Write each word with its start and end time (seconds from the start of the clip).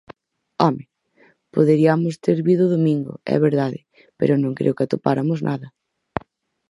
¡Home!, 0.61 0.83
poderiamos 1.55 2.13
ter 2.25 2.37
vido 2.47 2.63
o 2.65 2.73
domingo, 2.75 3.13
é 3.35 3.37
verdade, 3.47 3.79
pero 4.19 4.33
non 4.43 4.57
creo 4.59 4.75
que 4.75 4.85
atopáramos 4.85 5.39
nada. 5.49 5.67